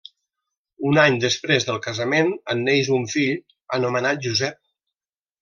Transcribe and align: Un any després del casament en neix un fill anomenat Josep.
Un 0.91 0.95
any 1.01 1.17
després 1.23 1.67
del 1.67 1.77
casament 1.87 2.33
en 2.55 2.65
neix 2.71 2.91
un 2.97 3.07
fill 3.13 3.37
anomenat 3.79 4.27
Josep. 4.27 4.61